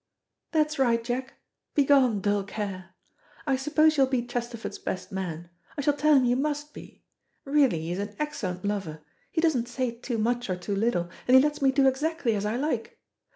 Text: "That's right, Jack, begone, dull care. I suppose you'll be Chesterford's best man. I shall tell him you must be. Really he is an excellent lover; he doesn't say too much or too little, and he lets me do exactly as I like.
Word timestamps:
"That's 0.51 0.79
right, 0.79 1.03
Jack, 1.03 1.35
begone, 1.75 2.21
dull 2.21 2.43
care. 2.43 2.95
I 3.45 3.55
suppose 3.55 3.97
you'll 3.97 4.07
be 4.07 4.25
Chesterford's 4.25 4.79
best 4.79 5.11
man. 5.11 5.49
I 5.77 5.81
shall 5.81 5.93
tell 5.93 6.15
him 6.15 6.25
you 6.25 6.35
must 6.35 6.73
be. 6.73 7.03
Really 7.45 7.81
he 7.81 7.91
is 7.91 7.99
an 7.99 8.15
excellent 8.17 8.65
lover; 8.65 9.01
he 9.31 9.41
doesn't 9.41 9.67
say 9.67 9.91
too 9.91 10.17
much 10.17 10.49
or 10.49 10.55
too 10.55 10.75
little, 10.75 11.07
and 11.27 11.37
he 11.37 11.39
lets 11.43 11.61
me 11.61 11.71
do 11.71 11.87
exactly 11.87 12.33
as 12.33 12.47
I 12.47 12.55
like. 12.55 12.99